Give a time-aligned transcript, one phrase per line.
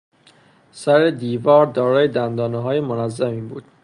[0.71, 3.63] سر دیوار دارای دندانههای منظمی بود.